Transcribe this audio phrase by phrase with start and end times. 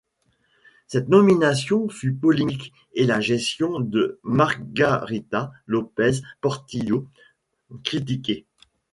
[0.87, 7.05] Cette nomination fut polémique et la gestion de Margarita López Portillo
[7.83, 8.47] critiquée.